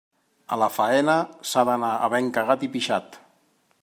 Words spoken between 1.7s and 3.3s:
d'anar havent cagat i pixat.